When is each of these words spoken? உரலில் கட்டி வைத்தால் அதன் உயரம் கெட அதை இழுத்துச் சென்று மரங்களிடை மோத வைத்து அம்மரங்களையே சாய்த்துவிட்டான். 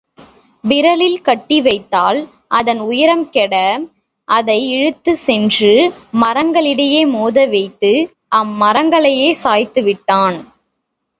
உரலில் 0.63 1.17
கட்டி 1.21 1.57
வைத்தால் 1.61 2.19
அதன் 2.49 2.79
உயரம் 2.87 3.29
கெட 3.29 3.53
அதை 4.27 4.57
இழுத்துச் 4.69 5.21
சென்று 5.21 5.71
மரங்களிடை 6.21 6.87
மோத 7.07 7.45
வைத்து 7.47 7.91
அம்மரங்களையே 8.35 9.29
சாய்த்துவிட்டான். 9.43 10.39